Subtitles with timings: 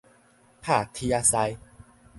[0.63, 1.57] 拍鐵仔師